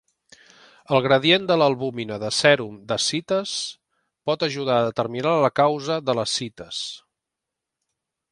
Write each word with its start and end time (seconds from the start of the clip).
El 0.95 1.01
gradient 1.07 1.43
de 1.49 1.57
l'albúmina 1.61 2.15
de 2.23 2.31
sèrum 2.37 2.79
d'ascites 2.91 3.53
pot 4.29 4.45
ajudar 4.49 4.77
a 4.79 4.87
determinar 4.89 5.37
la 5.45 5.53
causa 5.63 5.99
de 6.09 6.19
l'ascites. 6.21 6.81